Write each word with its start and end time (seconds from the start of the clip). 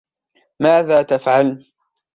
ماذا 0.59 1.01
تفعلن؟ 1.03 1.57